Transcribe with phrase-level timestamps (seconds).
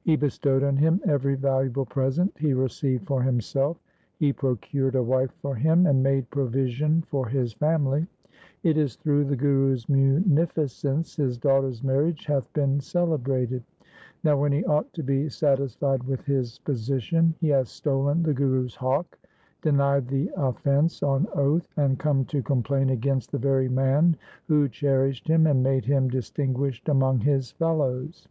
[0.00, 3.76] He bestowed on him every valuable present he received for himself.
[4.18, 8.06] He procured a wife for him and made provision for his family.
[8.62, 13.62] It is through the Guru's munificence his daughter's marriage hath been cele brated.
[14.24, 18.76] Now when he ought to be satisfied with his position, he hath stolen the Guru's
[18.76, 19.18] hawk,
[19.60, 24.16] de nied the offence on oath, and come to complain against the very man
[24.48, 28.26] who cherished him and made him distinguished among his fellows.